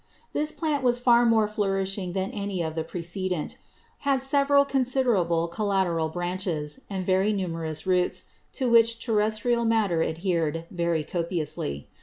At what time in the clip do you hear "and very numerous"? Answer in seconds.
6.89-7.85